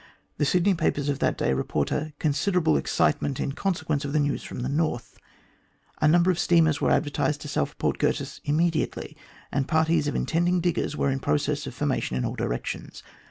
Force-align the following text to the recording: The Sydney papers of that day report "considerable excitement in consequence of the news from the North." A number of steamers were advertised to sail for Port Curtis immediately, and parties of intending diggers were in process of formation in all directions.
The 0.39 0.45
Sydney 0.45 0.73
papers 0.73 1.09
of 1.09 1.19
that 1.19 1.37
day 1.37 1.53
report 1.53 1.91
"considerable 2.17 2.75
excitement 2.75 3.39
in 3.39 3.51
consequence 3.51 4.03
of 4.03 4.13
the 4.13 4.19
news 4.19 4.41
from 4.41 4.61
the 4.61 4.67
North." 4.67 5.19
A 6.01 6.07
number 6.07 6.31
of 6.31 6.39
steamers 6.39 6.81
were 6.81 6.89
advertised 6.89 7.39
to 7.41 7.47
sail 7.47 7.67
for 7.67 7.75
Port 7.75 7.99
Curtis 7.99 8.41
immediately, 8.43 9.15
and 9.51 9.67
parties 9.67 10.07
of 10.07 10.15
intending 10.15 10.59
diggers 10.59 10.97
were 10.97 11.11
in 11.11 11.19
process 11.19 11.67
of 11.67 11.75
formation 11.75 12.17
in 12.17 12.25
all 12.25 12.35
directions. 12.35 13.03